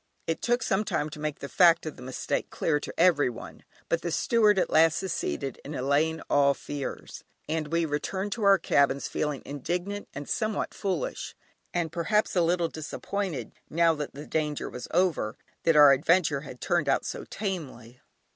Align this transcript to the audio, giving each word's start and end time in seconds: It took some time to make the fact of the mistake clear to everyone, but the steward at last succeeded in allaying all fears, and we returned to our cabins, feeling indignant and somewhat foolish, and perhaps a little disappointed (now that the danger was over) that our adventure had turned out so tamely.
It 0.25 0.41
took 0.41 0.63
some 0.63 0.83
time 0.83 1.11
to 1.11 1.19
make 1.19 1.41
the 1.41 1.47
fact 1.47 1.85
of 1.85 1.95
the 1.95 2.01
mistake 2.01 2.49
clear 2.49 2.79
to 2.79 2.99
everyone, 2.99 3.63
but 3.87 4.01
the 4.01 4.09
steward 4.11 4.57
at 4.57 4.71
last 4.71 4.97
succeeded 4.97 5.61
in 5.63 5.75
allaying 5.75 6.21
all 6.27 6.55
fears, 6.55 7.23
and 7.47 7.67
we 7.67 7.85
returned 7.85 8.31
to 8.31 8.43
our 8.43 8.57
cabins, 8.57 9.07
feeling 9.07 9.43
indignant 9.45 10.07
and 10.15 10.27
somewhat 10.27 10.73
foolish, 10.73 11.35
and 11.71 11.91
perhaps 11.91 12.35
a 12.35 12.41
little 12.41 12.67
disappointed 12.67 13.51
(now 13.69 13.93
that 13.93 14.15
the 14.15 14.25
danger 14.25 14.71
was 14.71 14.87
over) 14.89 15.37
that 15.65 15.75
our 15.75 15.91
adventure 15.93 16.41
had 16.41 16.59
turned 16.59 16.89
out 16.89 17.05
so 17.05 17.23
tamely. 17.25 18.01